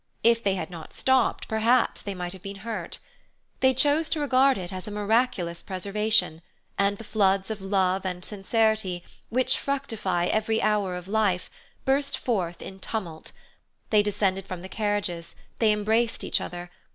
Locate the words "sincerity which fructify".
8.25-10.25